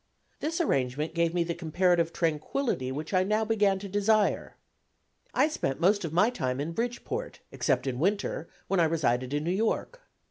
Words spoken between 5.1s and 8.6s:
I spent most of my time in Bridgeport, except in winter,